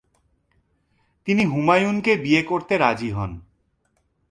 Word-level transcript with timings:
তিনি 1.27 1.43
হুমায়ুনকে 1.45 2.13
বিয়ে 2.15 2.41
করতে 2.43 2.73
রাজি 2.77 3.09
হন। 3.11 3.31